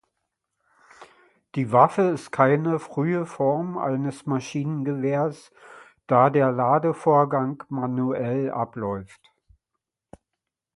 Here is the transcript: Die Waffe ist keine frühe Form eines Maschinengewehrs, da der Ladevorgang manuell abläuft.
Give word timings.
Die 1.53 1.71
Waffe 1.71 2.01
ist 2.01 2.31
keine 2.31 2.79
frühe 2.79 3.27
Form 3.27 3.77
eines 3.77 4.25
Maschinengewehrs, 4.25 5.51
da 6.07 6.31
der 6.31 6.51
Ladevorgang 6.51 7.61
manuell 7.69 8.49
abläuft. 8.49 9.21